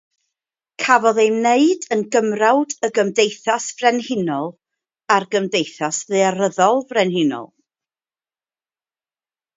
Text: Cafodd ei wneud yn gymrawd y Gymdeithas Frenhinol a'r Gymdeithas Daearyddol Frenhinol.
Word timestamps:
Cafodd 0.83 1.19
ei 1.23 1.27
wneud 1.33 1.83
yn 1.95 2.01
gymrawd 2.15 2.73
y 2.87 2.89
Gymdeithas 2.95 3.67
Frenhinol 3.83 4.49
a'r 5.17 5.29
Gymdeithas 5.37 6.01
Daearyddol 6.15 6.83
Frenhinol. 6.95 7.51